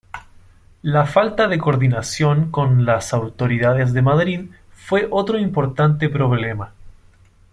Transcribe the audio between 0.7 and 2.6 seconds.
La falta de coordinación